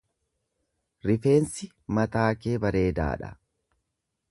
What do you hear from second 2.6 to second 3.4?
bareedaa dha.